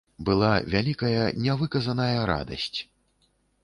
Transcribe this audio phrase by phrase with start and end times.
[0.29, 2.79] Была вялікая, нявыказаная радасць.